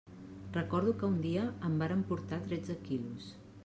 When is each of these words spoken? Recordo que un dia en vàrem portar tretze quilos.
Recordo 0.57 0.95
que 1.03 1.05
un 1.11 1.21
dia 1.27 1.45
en 1.69 1.79
vàrem 1.85 2.05
portar 2.13 2.45
tretze 2.51 2.83
quilos. 2.91 3.35